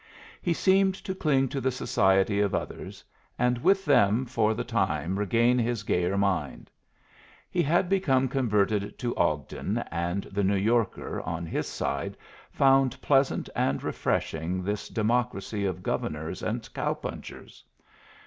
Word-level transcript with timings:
He 0.41 0.53
seemed 0.53 0.95
to 0.95 1.13
cling 1.13 1.47
to 1.49 1.61
the 1.61 1.69
society 1.69 2.39
of 2.41 2.55
others, 2.55 3.05
and 3.37 3.59
with 3.59 3.85
them 3.85 4.25
for 4.25 4.55
the 4.55 4.63
time 4.63 5.19
regain 5.19 5.59
his 5.59 5.83
gayer 5.83 6.17
mind. 6.17 6.71
He 7.51 7.61
had 7.61 7.87
become 7.87 8.27
converted 8.27 8.97
to 8.97 9.15
Ogden, 9.15 9.77
and 9.91 10.23
the 10.23 10.43
New 10.43 10.55
Yorker, 10.57 11.21
on 11.21 11.45
his 11.45 11.67
side, 11.67 12.17
found 12.49 12.99
pleasant 13.03 13.47
and 13.55 13.83
refreshing 13.83 14.63
this 14.63 14.89
democracy 14.89 15.65
of 15.65 15.83
Governors 15.83 16.41
and 16.41 16.67
cow 16.73 16.95
punchers. 16.95 17.63